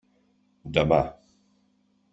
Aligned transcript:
Demà. 0.79 0.99